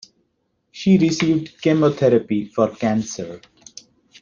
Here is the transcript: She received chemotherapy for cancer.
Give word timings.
She 0.71 0.97
received 0.97 1.61
chemotherapy 1.61 2.45
for 2.45 2.69
cancer. 2.69 3.39